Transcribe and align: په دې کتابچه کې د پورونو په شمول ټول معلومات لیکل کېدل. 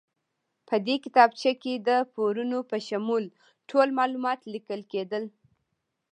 په 0.67 0.75
دې 0.85 0.95
کتابچه 1.03 1.51
کې 1.61 1.73
د 1.87 1.89
پورونو 2.13 2.59
په 2.69 2.77
شمول 2.87 3.23
ټول 3.69 3.87
معلومات 3.99 4.39
لیکل 4.53 4.81
کېدل. 4.91 5.23